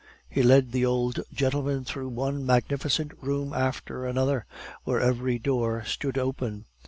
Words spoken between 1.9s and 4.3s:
one magnificent room after